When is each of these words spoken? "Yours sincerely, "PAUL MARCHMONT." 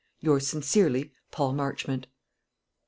"Yours 0.19 0.47
sincerely, 0.47 1.13
"PAUL 1.29 1.53
MARCHMONT." 1.53 2.07